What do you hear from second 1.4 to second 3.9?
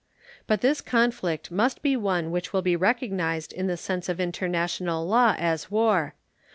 must be one which will be recognized in the